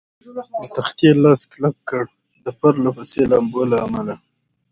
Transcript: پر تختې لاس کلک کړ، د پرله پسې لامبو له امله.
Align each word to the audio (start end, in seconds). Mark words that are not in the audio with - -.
پر 0.53 0.65
تختې 0.75 1.09
لاس 1.23 1.41
کلک 1.51 1.75
کړ، 1.89 2.03
د 2.43 2.45
پرله 2.59 2.89
پسې 2.97 3.21
لامبو 3.31 3.61
له 3.71 3.77
امله. 3.87 4.15